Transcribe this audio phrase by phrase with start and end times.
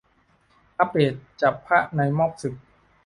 [0.77, 2.53] อัพเดต "จับพระในม็อบสึก"